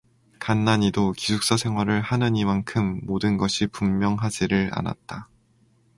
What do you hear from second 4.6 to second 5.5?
않았다.